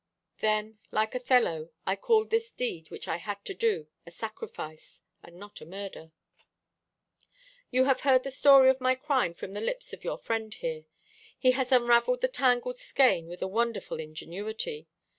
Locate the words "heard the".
8.01-8.31